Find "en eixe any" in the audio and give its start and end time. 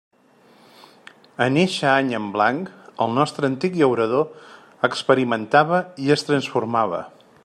1.45-2.09